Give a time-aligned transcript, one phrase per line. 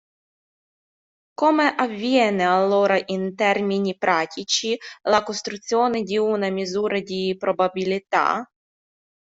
[1.35, 8.43] Come avviene allora in termini pratici la costruzione di una misura di probabilità?